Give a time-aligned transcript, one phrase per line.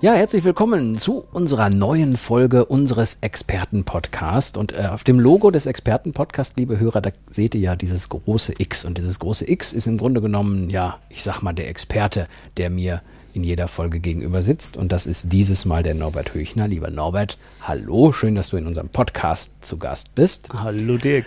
[0.00, 4.56] Ja, herzlich willkommen zu unserer neuen Folge unseres Experten-Podcast.
[4.56, 8.52] Und äh, auf dem Logo des Experten-Podcast, liebe Hörer, da seht ihr ja dieses große
[8.58, 8.84] X.
[8.84, 12.70] Und dieses große X ist im Grunde genommen, ja, ich sag mal, der Experte, der
[12.70, 13.02] mir
[13.34, 14.76] in jeder Folge gegenüber sitzt.
[14.76, 16.68] Und das ist dieses Mal der Norbert Höchner.
[16.68, 20.48] Lieber Norbert, hallo, schön, dass du in unserem Podcast zu Gast bist.
[20.54, 21.26] Hallo Dirk.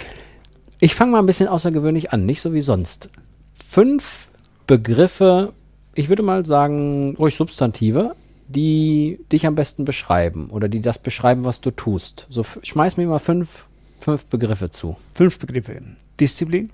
[0.79, 3.09] Ich fange mal ein bisschen außergewöhnlich an, nicht so wie sonst.
[3.53, 4.29] Fünf
[4.65, 5.51] Begriffe,
[5.93, 8.15] ich würde mal sagen, ruhig Substantive,
[8.51, 12.27] die dich am besten beschreiben oder die das beschreiben, was du tust.
[12.29, 13.65] So schmeiß mir mal fünf,
[13.99, 14.97] fünf Begriffe zu.
[15.13, 15.81] Fünf Begriffe.
[16.19, 16.69] Disziplin,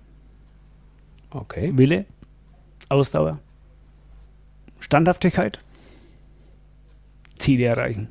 [1.29, 1.71] Okay.
[1.75, 2.05] Wille,
[2.89, 3.39] Ausdauer,
[4.79, 5.59] Standhaftigkeit,
[7.37, 8.09] Ziele erreichen.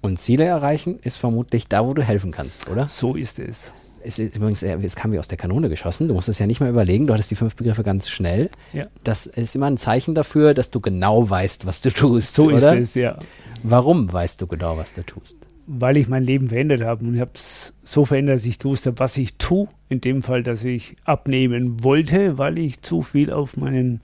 [0.00, 2.86] Und Ziele erreichen ist vermutlich da, wo du helfen kannst, oder?
[2.86, 3.74] So ist es.
[4.02, 6.08] Es ist übrigens, äh, es kam wie aus der Kanone geschossen.
[6.08, 7.06] Du musst es ja nicht mehr überlegen.
[7.06, 8.50] Du hattest die fünf Begriffe ganz schnell.
[8.72, 8.86] Ja.
[9.04, 12.34] Das ist immer ein Zeichen dafür, dass du genau weißt, was du tust.
[12.34, 12.76] So oder?
[12.76, 13.18] ist es, ja.
[13.62, 15.36] Warum weißt du genau, was du tust?
[15.66, 17.04] Weil ich mein Leben verändert habe.
[17.04, 19.68] Und ich habe es so verändert, dass ich gewusst habe, was ich tue.
[19.88, 24.00] In dem Fall, dass ich abnehmen wollte, weil ich zu viel auf meinen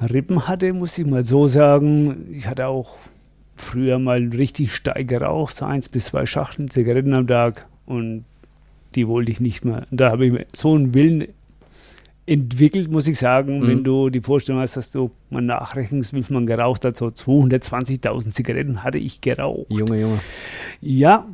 [0.00, 2.28] Rippen hatte, muss ich mal so sagen.
[2.32, 2.96] Ich hatte auch
[3.54, 7.66] früher mal richtig steig geraucht, so eins bis zwei Schachteln Zigaretten am Tag.
[7.86, 8.24] Und
[8.94, 9.86] die wollte ich nicht mehr.
[9.90, 11.28] Und da habe ich mir so einen Willen
[12.26, 13.66] entwickelt, muss ich sagen, Mhm.
[13.66, 17.06] wenn du die Vorstellung hast, dass du mal nachrechnest, wie viel man geraucht hat, so
[17.10, 19.66] 220.000 Zigaretten hatte ich geraucht.
[19.70, 20.20] Junge, Junge.
[20.80, 21.26] Ja,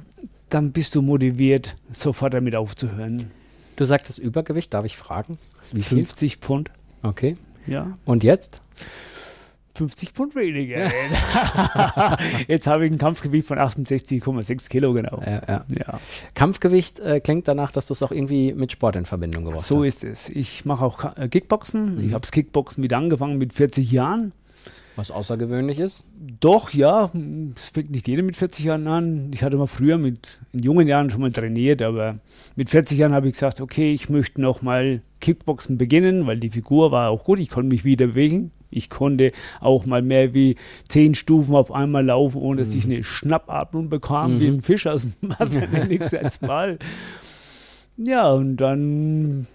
[0.51, 3.31] dann bist du motiviert, sofort damit aufzuhören.
[3.77, 5.37] Du sagtest Übergewicht, darf ich fragen?
[5.73, 5.99] Wie viel?
[6.05, 6.71] 50 Pfund,
[7.03, 7.37] Okay.
[7.67, 7.93] ja.
[8.05, 8.61] Und jetzt?
[9.75, 10.89] 50 Pfund weniger.
[12.49, 15.21] Jetzt habe ich ein Kampfgewicht von 68,6 Kilo, genau.
[15.25, 15.65] Ja, ja.
[15.69, 16.01] Ja,
[16.35, 19.81] Kampfgewicht äh, klingt danach, dass du es auch irgendwie mit Sport in Verbindung gebracht so
[19.81, 19.87] hast.
[19.87, 20.29] ist es.
[20.29, 21.97] Ich mache auch äh, Kickboxen.
[21.97, 22.05] Mhm.
[22.07, 24.33] Ich habe das Kickboxen wieder angefangen mit 40 Jahren.
[24.97, 26.05] Was außergewöhnlich ist.
[26.39, 27.11] Doch, ja,
[27.57, 29.31] es fängt nicht jeder mit 40 Jahren an.
[29.35, 32.17] Ich hatte mal früher mit in jungen Jahren schon mal trainiert, aber
[32.55, 36.51] mit 40 Jahren habe ich gesagt, okay, ich möchte noch mal Kickboxen beginnen, weil die
[36.51, 37.41] Figur war auch gut.
[37.41, 38.53] Ich konnte mich wieder bewegen.
[38.75, 40.57] Ich konnte auch mal mehr wie
[40.89, 45.09] zehn Stufen auf einmal laufen, ohne dass ich eine Schnappatmung bekam, wie ein Fisch aus
[45.21, 46.79] dem Wasser, es jetzt mal.
[47.97, 49.47] Ja, und dann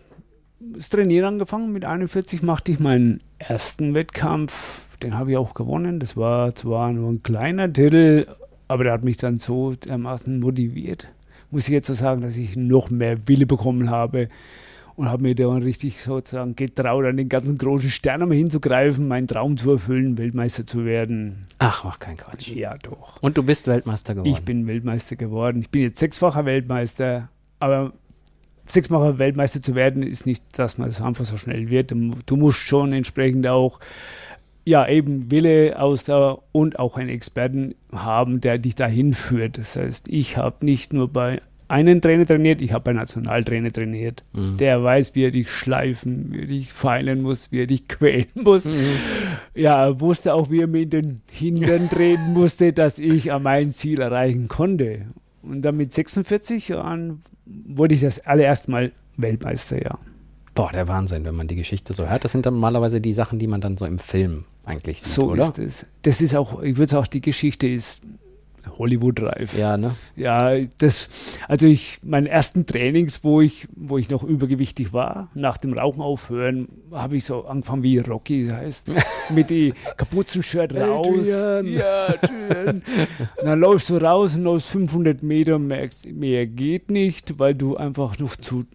[0.59, 1.71] das Trainieren angefangen.
[1.71, 4.97] Mit 41 machte ich meinen ersten Wettkampf.
[5.03, 5.99] Den habe ich auch gewonnen.
[5.99, 8.27] Das war zwar nur ein kleiner Titel,
[8.67, 11.09] aber der hat mich dann so dermaßen motiviert.
[11.51, 14.29] Muss ich jetzt so sagen, dass ich noch mehr Wille bekommen habe
[14.99, 19.27] und habe mir dann richtig sozusagen getraut, an den ganzen großen Stern einmal hinzugreifen, meinen
[19.27, 21.45] Traum zu erfüllen, Weltmeister zu werden.
[21.57, 22.49] Ach, mach kein Quatsch.
[22.49, 23.15] Ja, doch.
[23.21, 24.29] Und du bist Weltmeister geworden.
[24.29, 25.61] Ich bin Weltmeister geworden.
[25.61, 27.29] Ich bin jetzt sechsfacher Weltmeister,
[27.59, 27.93] aber
[28.65, 31.91] sechsfacher Weltmeister zu werden, ist nicht, dass man das einfach so schnell wird.
[31.91, 33.79] Du, du musst schon entsprechend auch,
[34.65, 39.59] ja, eben Wille, Ausdauer und auch einen Experten haben, der dich dahin führt.
[39.59, 44.23] Das heißt, ich habe nicht nur bei einem Trainer trainiert, ich habe bei Nationaltrainer trainiert.
[44.33, 44.57] Mhm.
[44.57, 48.25] Der weiß, wie er dich schleifen, wie er dich feilen muss, wie er dich quälen
[48.35, 48.65] muss.
[48.65, 48.73] Mhm.
[49.55, 53.71] Ja, er wusste auch, wie er mir in den Hintern treten musste, dass ich mein
[53.71, 55.05] Ziel erreichen konnte.
[55.41, 59.97] Und dann mit 46 Jahren wurde ich das allererste Mal Weltmeister, ja.
[60.55, 62.23] Boah, der Wahnsinn, wenn man die Geschichte so hört.
[62.23, 65.31] Das sind dann normalerweise die Sachen, die man dann so im Film eigentlich sieht, So
[65.31, 65.43] oder?
[65.43, 65.85] ist es.
[66.01, 68.01] Das ist auch, ich würde sagen, die Geschichte ist
[68.77, 69.57] Hollywood-reif.
[69.57, 69.95] Ja, ne?
[70.15, 71.09] Ja, das,
[71.47, 76.01] also ich, meinen ersten Trainings, wo ich, wo ich noch übergewichtig war, nach dem Rauchen
[76.01, 78.91] aufhören, habe ich so angefangen wie Rocky, heißt,
[79.29, 81.07] mit die Kapuzenshirt raus.
[81.07, 81.67] Adrian.
[81.67, 82.81] Ja, Adrian.
[83.43, 87.77] Dann läufst du raus und läufst 500 Meter und merkst, mehr geht nicht, weil du
[87.77, 88.65] einfach noch zu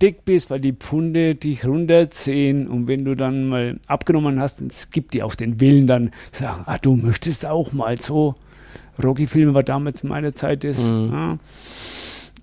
[0.00, 4.90] dick bist, weil die Pfunde dich runterziehen und wenn du dann mal abgenommen hast, es
[4.90, 8.36] gibt dir auch den Willen dann sagen, ah, du möchtest auch mal so.
[9.02, 10.82] Rocky-Filme war damals in meiner Zeit das.
[10.82, 11.10] Mhm.
[11.12, 11.38] Ja.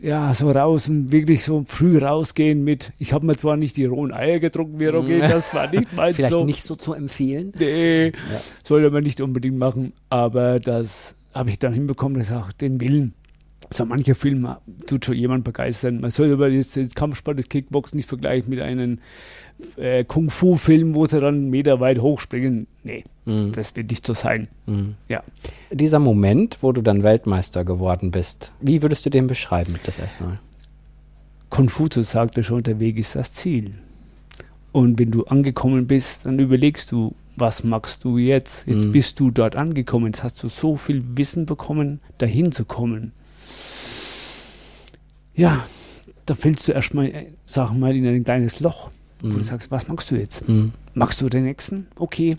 [0.01, 3.85] ja, so raus und wirklich so früh rausgehen mit, ich habe mir zwar nicht die
[3.85, 6.45] rohen Eier getrunken wie Rocky, das war nicht mein Vielleicht so.
[6.45, 7.51] nicht so zu empfehlen.
[7.57, 8.11] Nee, Ja.
[8.63, 13.13] sollte man nicht unbedingt machen, aber das habe ich dann hinbekommen, das auch den Willen.
[13.71, 14.47] So mancher Film
[14.87, 15.99] tut schon jemand begeistern.
[16.01, 18.99] Man soll aber jetzt den Kampfsport, das Kickboxen nicht vergleichen mit einem
[19.77, 22.67] äh, Kung-Fu-Film, wo sie dann einen Meter weit hochspringen.
[22.83, 23.53] Nee, Mhm.
[23.53, 24.47] das wird nicht so sein.
[24.65, 24.95] Mhm.
[25.09, 25.23] Ja.
[25.71, 30.25] Dieser Moment, wo du dann Weltmeister geworden bist, wie würdest du den beschreiben, das erste
[30.25, 30.39] Mal?
[31.49, 33.71] Konfuzius sagte schon, der Weg ist das Ziel.
[34.71, 38.67] Und wenn du angekommen bist, dann überlegst du, was machst du jetzt?
[38.67, 38.91] Jetzt mhm.
[38.91, 43.11] bist du dort angekommen, jetzt hast du so viel Wissen bekommen, dahin zu kommen.
[45.35, 45.65] Ja,
[46.25, 48.89] da fällst du erstmal, äh, sag mal, in ein kleines Loch,
[49.21, 49.27] mhm.
[49.27, 49.43] wo du mhm.
[49.43, 50.47] sagst, was machst du jetzt?
[50.47, 50.73] Mhm.
[50.93, 51.87] Magst du den nächsten?
[51.97, 52.37] Okay,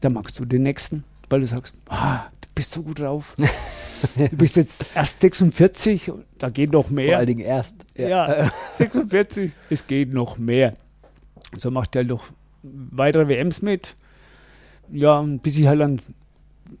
[0.00, 3.34] dann magst du den nächsten, weil du sagst, ah, du bist so gut drauf.
[4.16, 7.06] du bist jetzt erst 46, da geht noch mehr.
[7.06, 7.76] Vor allen Dingen erst.
[7.96, 10.74] Ja, ja 46, es geht noch mehr.
[11.56, 12.26] So macht er halt noch
[12.62, 13.96] weitere WMs mit.
[14.92, 16.00] Ja, bis ich halt dann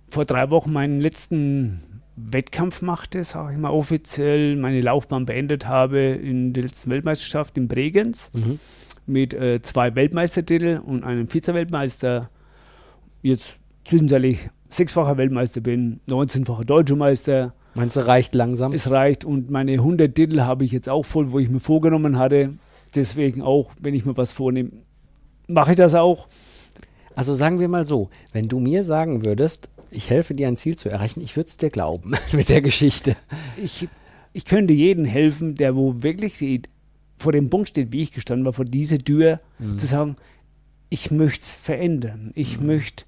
[0.08, 6.00] vor drei Wochen meinen letzten Wettkampf machte, sage ich mal offiziell, meine Laufbahn beendet habe
[6.00, 8.58] in der letzten Weltmeisterschaft in Bregenz mhm.
[9.06, 12.30] mit äh, zwei Weltmeistertitel und einem Vize-Weltmeister.
[13.22, 17.52] Jetzt zwischenzeitlich sechsfacher Weltmeister bin, 19-facher Deutscher Meister.
[17.74, 18.72] Meinst du, reicht langsam?
[18.72, 22.18] Es reicht und meine 100 Titel habe ich jetzt auch voll, wo ich mir vorgenommen
[22.18, 22.54] hatte.
[22.94, 24.70] Deswegen auch, wenn ich mir was vornehme,
[25.48, 26.28] mache ich das auch.
[27.14, 30.76] Also sagen wir mal so, wenn du mir sagen würdest, ich helfe dir ein Ziel
[30.76, 33.16] zu erreichen, ich würde es dir glauben mit der Geschichte.
[33.56, 33.88] Ich,
[34.32, 36.62] ich könnte jedem helfen, der wo wirklich die,
[37.16, 39.78] vor dem Punkt steht, wie ich gestanden war, vor dieser Tür, mhm.
[39.78, 40.16] zu sagen,
[40.90, 42.30] ich möchte es verändern.
[42.34, 42.66] Ich mhm.
[42.66, 43.04] möchte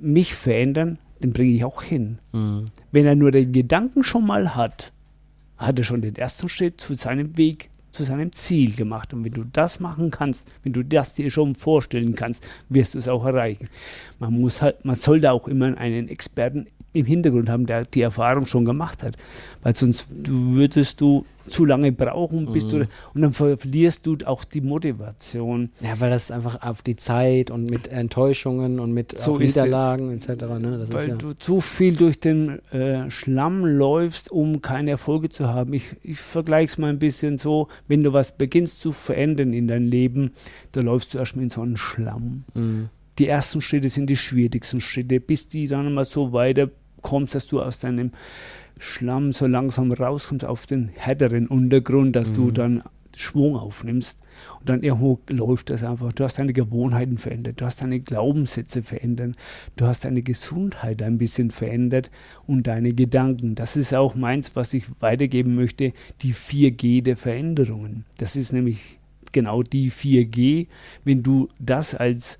[0.00, 2.18] mich verändern, den bringe ich auch hin.
[2.32, 2.66] Mhm.
[2.90, 4.92] Wenn er nur den Gedanken schon mal hat,
[5.56, 9.12] hat er schon den ersten Schritt zu seinem Weg zu seinem Ziel gemacht.
[9.14, 12.98] Und wenn du das machen kannst, wenn du das dir schon vorstellen kannst, wirst du
[12.98, 13.68] es auch erreichen.
[14.18, 18.46] Man muss halt, man sollte auch immer einen Experten im Hintergrund haben, der die Erfahrung
[18.46, 19.16] schon gemacht hat.
[19.62, 22.70] Weil sonst würdest du zu lange brauchen, bis mhm.
[22.70, 25.70] du und dann verlierst du auch die Motivation.
[25.80, 30.28] Ja, weil das einfach auf die Zeit und mit Enttäuschungen und mit so Niederlagen etc.
[30.58, 30.86] Ne?
[30.90, 35.72] weil ja du zu viel durch den äh, Schlamm läufst, um keine Erfolge zu haben.
[35.74, 39.68] Ich, ich vergleiche es mal ein bisschen so, wenn du was beginnst zu verändern in
[39.68, 40.32] deinem Leben,
[40.72, 42.44] da läufst du erstmal in so einen Schlamm.
[42.54, 42.88] Mhm.
[43.20, 46.70] Die ersten Schritte sind die schwierigsten Schritte, bis die dann mal so weiter
[47.02, 48.12] kommst, dass du aus deinem
[48.78, 52.34] Schlamm so langsam rauskommst auf den härteren Untergrund, dass mhm.
[52.34, 52.82] du dann
[53.14, 54.18] Schwung aufnimmst.
[54.58, 56.14] Und dann irgendwo läuft das einfach.
[56.14, 59.36] Du hast deine Gewohnheiten verändert, du hast deine Glaubenssätze verändert,
[59.76, 62.10] du hast deine Gesundheit ein bisschen verändert
[62.46, 63.54] und deine Gedanken.
[63.54, 68.06] Das ist auch meins, was ich weitergeben möchte, die 4G der Veränderungen.
[68.16, 68.98] Das ist nämlich
[69.32, 70.68] genau die 4G.
[71.04, 72.38] Wenn du das als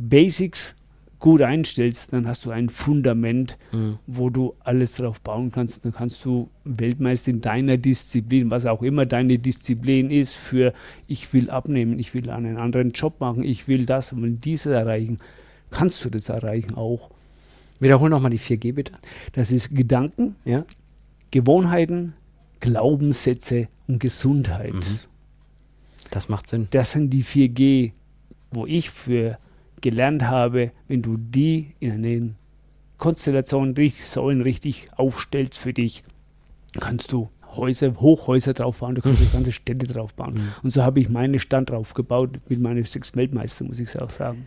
[0.00, 0.76] Basics
[1.20, 3.98] gut einstellst, dann hast du ein Fundament, mhm.
[4.06, 5.84] wo du alles drauf bauen kannst.
[5.84, 10.72] Dann kannst du Weltmeister in deiner Disziplin, was auch immer deine Disziplin ist, für
[11.06, 14.72] ich will abnehmen, ich will einen anderen Job machen, ich will das und will dieses
[14.72, 15.18] erreichen,
[15.70, 17.10] kannst du das erreichen auch.
[17.78, 18.92] Wiederhol nochmal die 4G bitte.
[19.34, 20.64] Das ist Gedanken, ja.
[21.30, 22.14] Gewohnheiten,
[22.60, 24.74] Glaubenssätze und Gesundheit.
[24.74, 24.98] Mhm.
[26.10, 26.66] Das macht Sinn.
[26.70, 27.92] Das sind die 4G,
[28.50, 29.38] wo ich für
[29.80, 32.30] gelernt habe, wenn du die in einer
[32.98, 36.04] Konstellation richtig, Säulen richtig aufstellst für dich,
[36.78, 40.34] kannst du Häuser, Hochhäuser draufbauen, du kannst ganze Städte draufbauen.
[40.34, 40.52] Mhm.
[40.62, 44.46] Und so habe ich meine Stand draufgebaut mit meinen sechs Weltmeister, muss ich auch sagen.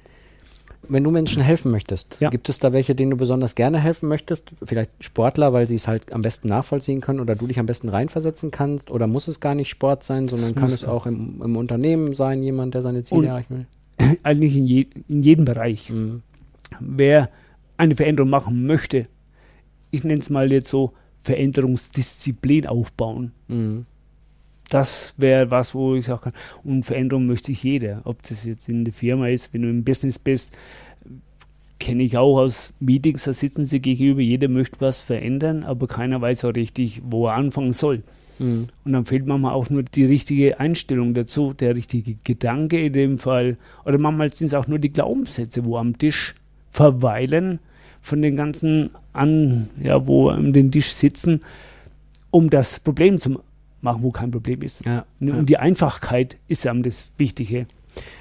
[0.87, 2.29] Wenn du Menschen helfen möchtest, ja.
[2.29, 4.51] gibt es da welche, denen du besonders gerne helfen möchtest?
[4.63, 7.87] Vielleicht Sportler, weil sie es halt am besten nachvollziehen können oder du dich am besten
[7.87, 8.91] reinversetzen kannst?
[8.91, 12.13] Oder muss es gar nicht Sport sein, sondern das kann es auch im, im, Unternehmen
[12.13, 13.65] sein, jemand, der seine Ziele erreichen will?
[14.23, 15.89] Eigentlich in, je, in jedem Bereich.
[15.89, 16.21] Mhm.
[16.79, 17.29] Wer
[17.77, 19.07] eine Veränderung machen möchte,
[19.91, 23.31] ich nenne es mal jetzt so, Veränderungsdisziplin aufbauen.
[23.47, 23.85] Mhm.
[24.69, 28.01] Das wäre was, wo ich sagen kann, und Veränderung möchte ich jeder.
[28.05, 30.57] Ob das jetzt in der Firma ist, wenn du im Business bist,
[31.79, 36.21] kenne ich auch aus Meetings, da sitzen sie gegenüber, jeder möchte was verändern, aber keiner
[36.21, 38.03] weiß so richtig, wo er anfangen soll.
[38.39, 38.67] Mhm.
[38.83, 43.17] Und dann fehlt manchmal auch nur die richtige Einstellung dazu, der richtige Gedanke in dem
[43.17, 43.57] Fall.
[43.85, 46.33] Oder manchmal sind es auch nur die Glaubenssätze, wo am Tisch
[46.71, 47.59] verweilen
[48.01, 51.41] von den ganzen an, ja, wo an den Tisch sitzen,
[52.31, 53.41] um das Problem zu
[53.81, 54.85] machen, wo kein Problem ist.
[54.85, 55.43] Ja, und ja.
[55.43, 57.67] die Einfachkeit ist ja das Wichtige.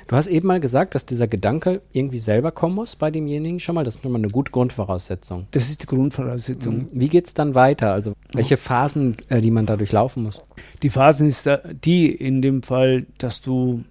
[0.07, 3.75] Du hast eben mal gesagt, dass dieser Gedanke irgendwie selber kommen muss bei demjenigen schon
[3.75, 3.85] mal.
[3.85, 5.47] Das ist schon mal eine gute Grundvoraussetzung.
[5.52, 6.76] Das ist die Grundvoraussetzung.
[6.76, 6.88] Mhm.
[6.93, 7.93] Wie geht es dann weiter?
[7.93, 10.38] Also welche Phasen, äh, die man da durchlaufen muss?
[10.83, 13.85] Die Phasen ist da, die in dem Fall, dass du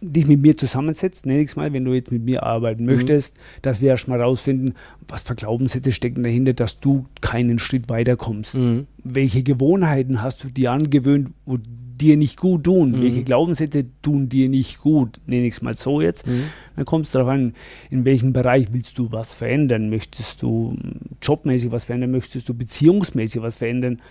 [0.00, 2.92] dich mit mir zusammensetzt, nenne ich es mal, wenn du jetzt mit mir arbeiten Mhm.
[2.92, 4.74] möchtest, dass wir erstmal rausfinden,
[5.08, 8.54] was für Glaubenssätze stecken dahinter, dass du keinen Schritt weiterkommst.
[8.54, 8.86] Mhm.
[9.02, 12.90] Welche Gewohnheiten hast du dir angewöhnt, wo dir nicht gut tun?
[12.92, 13.02] Mhm.
[13.02, 15.18] Welche Glaubenssätze tun dir nicht gut?
[15.26, 16.26] Nenne ich es mal so jetzt.
[16.26, 16.42] Mhm.
[16.76, 17.54] Dann kommt es darauf an,
[17.88, 19.88] in welchem Bereich willst du was verändern?
[19.88, 22.10] Möchtest du mm, jobmäßig was verändern?
[22.10, 24.02] Möchtest du beziehungsmäßig was verändern?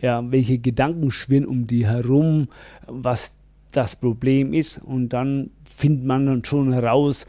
[0.00, 2.48] Ja, welche Gedanken schwirren um die herum,
[2.86, 3.36] was
[3.76, 4.78] das Problem ist?
[4.78, 7.26] Und dann findet man dann schon heraus,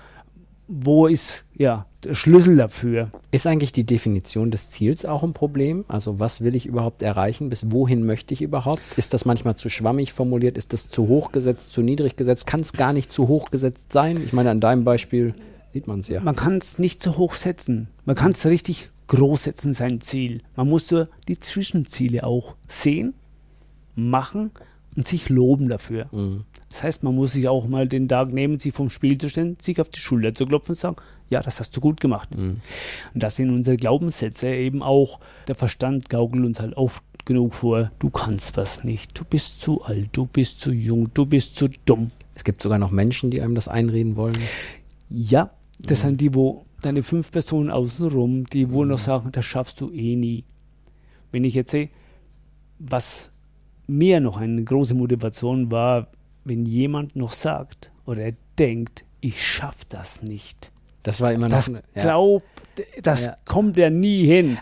[0.67, 3.11] wo ist ja der Schlüssel dafür.
[3.31, 5.85] Ist eigentlich die Definition des Ziels auch ein Problem?
[5.87, 7.49] Also was will ich überhaupt erreichen?
[7.49, 8.81] Bis wohin möchte ich überhaupt?
[8.95, 10.57] Ist das manchmal zu schwammig formuliert?
[10.57, 12.47] Ist das zu hoch gesetzt, zu niedrig gesetzt?
[12.47, 14.21] Kann es gar nicht zu hoch gesetzt sein?
[14.23, 15.33] Ich meine, an deinem Beispiel
[15.73, 16.21] sieht man es ja.
[16.21, 17.89] Man kann es nicht so hoch setzen.
[18.05, 20.41] Man kann es richtig groß setzen, sein Ziel.
[20.55, 23.13] Man muss nur die Zwischenziele auch sehen,
[23.95, 24.51] machen
[24.95, 26.07] und sich loben dafür.
[26.11, 26.45] Mhm.
[26.69, 29.57] Das heißt, man muss sich auch mal den Tag nehmen, sich vom Spiel zu stellen,
[29.61, 30.95] sich auf die Schulter zu klopfen und sagen,
[31.29, 32.35] ja, das hast du gut gemacht.
[32.35, 32.61] Mhm.
[33.13, 35.19] Und das sind unsere Glaubenssätze eben auch.
[35.47, 39.83] Der Verstand gaukelt uns halt oft genug vor, du kannst was nicht, du bist zu
[39.83, 42.07] alt, du bist zu jung, du bist zu dumm.
[42.35, 44.37] Es gibt sogar noch Menschen, die einem das einreden wollen.
[45.09, 49.81] Ja, das sind die, wo deine fünf Personen außenrum, die wohl noch sagen, das schaffst
[49.81, 50.43] du eh nie.
[51.31, 51.89] Wenn ich jetzt sehe,
[52.77, 53.31] was
[53.87, 56.07] mir noch eine große Motivation war,
[56.43, 60.71] wenn jemand noch sagt oder denkt, ich schaff das nicht.
[61.03, 61.57] Das war immer noch.
[61.57, 62.01] Das eine- ja.
[62.01, 62.45] glaubt,
[63.01, 63.37] das Ja.
[63.45, 64.57] kommt ja nie hin.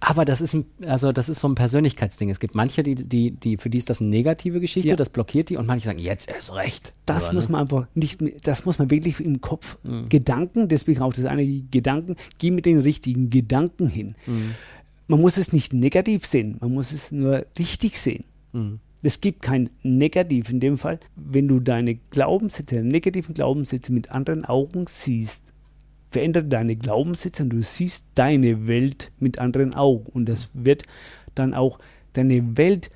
[0.00, 2.28] Aber das ist, ein, also das ist so ein Persönlichkeitsding.
[2.28, 4.96] Es gibt manche, die, die, die, für die ist das eine negative Geschichte, Ja.
[4.96, 6.92] das blockiert die und manche sagen, jetzt erst recht.
[7.06, 7.52] Das Oder, muss ne?
[7.52, 9.78] man einfach nicht, das muss man wirklich im Kopf
[10.10, 14.14] Gedanken, deswegen auch das eine Gedanken, geh mit den richtigen Gedanken hin.
[15.06, 18.24] Man muss es nicht negativ sehen, man muss es nur richtig sehen.
[18.54, 18.80] Mhm.
[19.02, 20.98] Es gibt kein Negativ in dem Fall.
[21.14, 25.42] Wenn du deine Glaubenssätze, deine negativen Glaubenssätze mit anderen Augen siehst,
[26.10, 30.06] verändert deine Glaubenssätze und du siehst deine Welt mit anderen Augen.
[30.06, 30.84] Und das wird
[31.34, 31.78] dann auch
[32.14, 32.90] deine Welt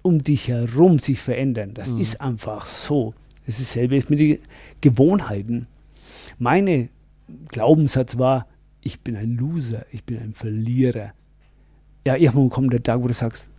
[0.00, 1.74] um dich herum sich verändern.
[1.74, 3.12] Das ist einfach so.
[3.46, 4.38] Es ist dasselbe mit den
[4.80, 5.66] Gewohnheiten.
[6.38, 6.88] Meine
[7.48, 8.46] Glaubenssatz war,
[8.82, 11.12] ich bin ein Loser, ich bin ein Verlierer.
[12.06, 13.50] Ja, irgendwann kommt der Tag, wo du sagst,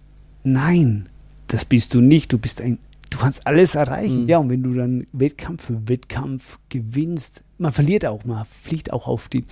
[0.43, 1.10] nein,
[1.51, 2.79] das bist du nicht, du bist ein,
[3.10, 4.24] du kannst alles erreichen.
[4.24, 4.29] Mhm.
[4.29, 9.08] Ja, und wenn du dann Wettkampf für Wettkampf gewinnst, man verliert auch, man fliegt auch
[9.08, 9.43] auf die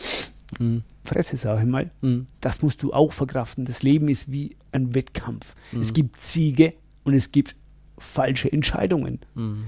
[0.58, 0.82] Mhm.
[1.04, 1.92] Fresse, sage ich mal.
[2.02, 2.26] Mhm.
[2.42, 3.66] Das musst du auch verkraften.
[3.66, 5.54] Das Leben ist wie ein Wettkampf.
[5.72, 5.82] Mhm.
[5.82, 7.56] Es gibt Siege und es gibt
[8.00, 9.20] falsche Entscheidungen.
[9.36, 9.66] Mhm.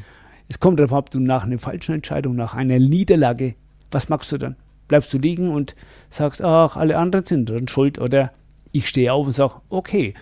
[0.48, 3.54] Es kommt darauf ab, du nach einer falschen Entscheidung, nach einer Niederlage,
[3.92, 4.56] was machst du dann?
[4.88, 5.76] Bleibst du liegen und
[6.10, 8.34] sagst, ach, alle anderen sind dran schuld oder
[8.72, 10.14] ich stehe auf und sage, okay,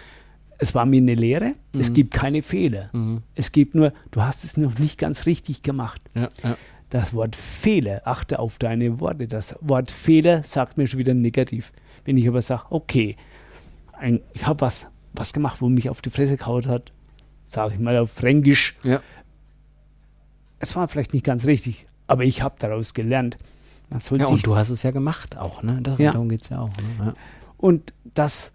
[0.59, 2.89] es war mir eine Lehre, es gibt keine Fehler.
[2.93, 3.23] Mhm.
[3.35, 6.01] Es gibt nur, du hast es noch nicht ganz richtig gemacht.
[6.13, 6.57] Ja, ja.
[6.89, 9.27] Das Wort Fehler, achte auf deine Worte.
[9.27, 11.71] Das Wort Fehler sagt mir schon wieder negativ.
[12.03, 13.15] Wenn ich aber sage, okay,
[13.93, 16.91] ein, ich habe was, was gemacht, wo mich auf die Fresse gehauen hat,
[17.45, 19.01] sage ich mal auf Fränkisch, ja.
[20.59, 23.37] es war vielleicht nicht ganz richtig, aber ich habe daraus gelernt.
[23.91, 25.79] Ja und du hast es ja gemacht auch, ne?
[25.81, 26.11] Da- Ja.
[26.11, 26.69] Darum geht es ja auch.
[26.99, 27.13] Ne?
[27.57, 28.51] Und das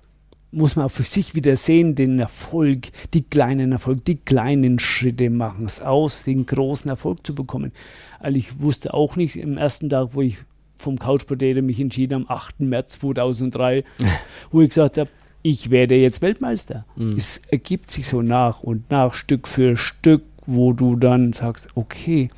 [0.55, 5.31] muss man auch für sich wieder sehen, den Erfolg, die kleinen Erfolg, die kleinen Schritte
[5.31, 7.73] machen es aus, den großen Erfolg zu bekommen.
[8.21, 10.39] Also ich wusste auch nicht im ersten Tag, wo ich
[10.79, 12.61] vom Couch Potato mich entschieden am 8.
[12.61, 13.85] März 2003,
[14.51, 15.11] wo ich gesagt habe,
[15.43, 16.87] ich werde jetzt Weltmeister.
[16.97, 17.17] Mhm.
[17.17, 22.29] Es ergibt sich so nach und nach, Stück für Stück, wo du dann sagst, okay,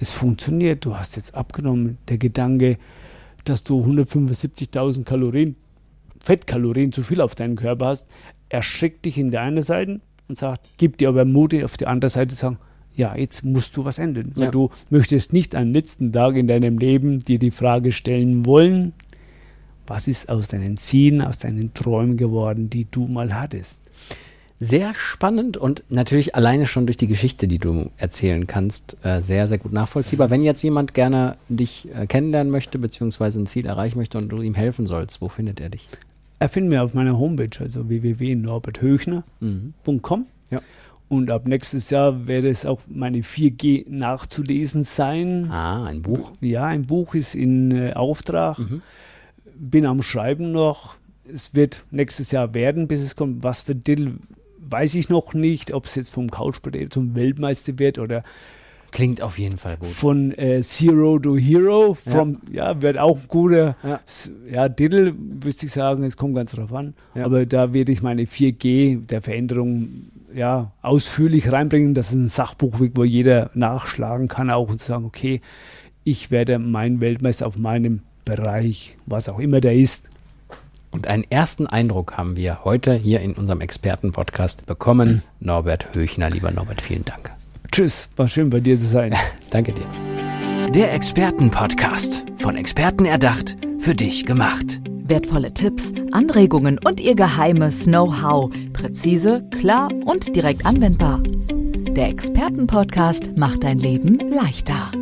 [0.00, 1.98] es funktioniert, du hast jetzt abgenommen.
[2.08, 2.78] Der Gedanke,
[3.44, 5.56] dass du 175.000 Kalorien
[6.22, 8.06] Fettkalorien zu viel auf deinen Körper hast,
[8.48, 12.10] erschreckt dich in der einen Seite und sagt, gibt dir aber Mut auf die andere
[12.10, 12.58] Seite zu sagen,
[12.94, 14.32] ja, jetzt musst du was ändern.
[14.34, 14.50] Weil Ja.
[14.50, 18.92] du möchtest nicht am letzten Tag in deinem Leben dir die Frage stellen wollen,
[19.86, 23.82] was ist aus deinen Zielen, aus deinen Träumen geworden, die du mal hattest.
[24.60, 29.46] Sehr spannend und natürlich alleine schon durch die Geschichte, die du erzählen kannst, äh, sehr,
[29.46, 30.30] sehr gut nachvollziehbar.
[30.30, 34.42] Wenn jetzt jemand gerne dich äh, kennenlernen möchte, beziehungsweise ein Ziel erreichen möchte und du
[34.42, 35.88] ihm helfen sollst, wo findet er dich?
[36.38, 40.26] Erfinden wir auf meiner Homepage, also www.norberthöchner.com.
[40.50, 40.60] Ja.
[41.08, 45.50] Und ab nächstes Jahr werde es auch meine 4G nachzulesen sein.
[45.50, 46.32] Ah, ein Buch.
[46.40, 48.58] Ja, ein Buch ist in äh, Auftrag.
[48.58, 48.82] Mhm.
[49.56, 50.96] Bin am Schreiben noch.
[51.32, 53.42] Es wird nächstes Jahr werden, bis es kommt.
[53.42, 54.16] Was für Dill
[54.58, 56.58] weiß ich noch nicht, ob es jetzt vom Couch
[56.90, 58.22] zum Weltmeister wird oder
[58.90, 59.88] Klingt auf jeden Fall gut.
[59.88, 64.00] Von äh, Zero to Hero, from, ja, ja wird auch ein guter, Ja.
[64.50, 66.94] ja, Titel, müsste ich sagen, es kommt ganz drauf an.
[67.14, 67.26] Ja.
[67.26, 72.80] Aber da werde ich meine 4G der Veränderung ja, ausführlich reinbringen, dass es ein Sachbuch
[72.80, 75.40] wird, wo jeder nachschlagen kann, auch und sagen, okay,
[76.04, 80.08] ich werde mein Weltmeister auf meinem Bereich, was auch immer der ist.
[80.90, 85.22] Und einen ersten Eindruck haben wir heute hier in unserem Expertenpodcast bekommen.
[85.40, 87.37] Norbert Höchner, lieber Norbert, vielen Dank.
[87.70, 89.14] Tschüss, war schön bei dir zu sein.
[89.50, 89.86] Danke dir.
[90.72, 92.24] Der Expertenpodcast.
[92.38, 94.80] Von Experten erdacht, für dich gemacht.
[95.04, 98.50] Wertvolle Tipps, Anregungen und ihr geheimes Know-how.
[98.72, 101.22] Präzise, klar und direkt anwendbar.
[101.22, 104.92] Der Expertenpodcast macht dein Leben leichter.